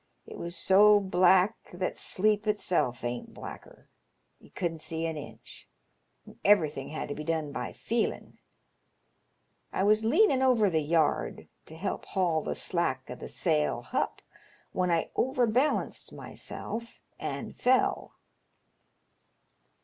It 0.25 0.35
was 0.35 0.55
so 0.55 0.99
black 0.99 1.59
that 1.73 1.95
sleep 1.95 2.47
itself 2.47 3.03
ain't 3.03 3.35
blacker. 3.35 3.87
Ye 4.39 4.49
couldn't 4.49 4.79
see 4.79 5.05
an 5.05 5.15
inch, 5.15 5.69
and 6.25 6.39
everything 6.43 6.89
had 6.89 7.07
to 7.09 7.13
be 7.13 7.23
done 7.23 7.51
by 7.51 7.71
feelin'. 7.73 8.39
I 9.71 9.83
was 9.83 10.03
leanin* 10.03 10.41
over 10.41 10.71
the 10.71 10.81
yard 10.81 11.49
to 11.67 11.75
help 11.77 12.05
haul 12.05 12.41
the 12.41 12.55
slack 12.55 13.11
o' 13.11 13.15
th' 13.15 13.29
sail 13.29 13.83
hup 13.83 14.23
when 14.71 14.89
I 14.89 15.11
overbalanced 15.15 16.13
myself 16.13 16.99
and 17.19 17.55
fell. 17.55 18.13